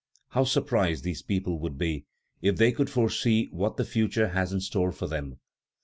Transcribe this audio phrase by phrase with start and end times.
[0.29, 2.05] How surprised these people would be
[2.41, 5.37] if they could foresee what the future has in store for them!